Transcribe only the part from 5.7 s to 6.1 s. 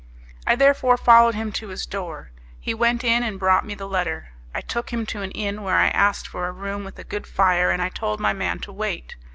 I